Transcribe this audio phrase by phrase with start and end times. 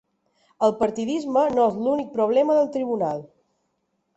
[0.67, 3.23] El partidisme no és l’únic problema del tribunal.